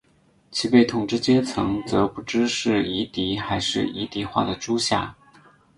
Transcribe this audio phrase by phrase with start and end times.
[0.49, 5.15] 其被统治阶层则不知是夷狄还是夷狄化的诸夏。